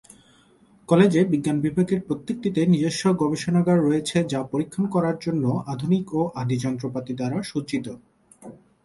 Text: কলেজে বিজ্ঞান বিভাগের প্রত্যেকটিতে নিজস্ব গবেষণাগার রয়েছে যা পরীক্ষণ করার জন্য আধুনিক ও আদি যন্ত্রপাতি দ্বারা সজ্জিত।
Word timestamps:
কলেজে 0.89 1.21
বিজ্ঞান 1.25 1.57
বিভাগের 1.59 1.99
প্রত্যেকটিতে 2.07 2.61
নিজস্ব 2.65 3.03
গবেষণাগার 3.21 3.77
রয়েছে 3.79 4.17
যা 4.31 4.39
পরীক্ষণ 4.51 4.83
করার 4.85 5.15
জন্য 5.19 5.43
আধুনিক 5.73 6.05
ও 6.13 6.21
আদি 6.41 6.55
যন্ত্রপাতি 6.57 7.11
দ্বারা 7.15 7.37
সজ্জিত। 7.43 7.87